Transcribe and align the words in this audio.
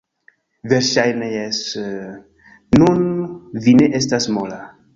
Verŝajne 0.71 1.27
jes... 1.33 1.59
nun 2.81 3.07
vi 3.67 3.77
ne 3.83 3.93
estas 4.01 4.31
mola 4.39 4.63